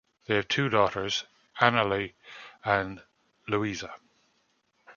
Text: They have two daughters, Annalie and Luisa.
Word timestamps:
They 0.25 0.33
have 0.33 0.47
two 0.47 0.67
daughters, 0.67 1.25
Annalie 1.61 2.13
and 2.65 3.03
Luisa. 3.47 3.93